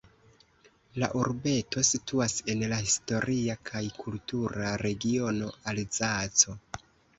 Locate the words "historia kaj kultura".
2.87-4.75